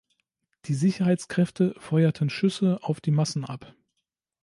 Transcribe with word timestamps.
Die 0.65 0.73
Sicherheitskräfte 0.73 1.75
feuerten 1.77 2.31
Schüsse 2.31 2.79
auf 2.81 3.01
die 3.01 3.11
Massen 3.11 3.45
ab. 3.45 3.75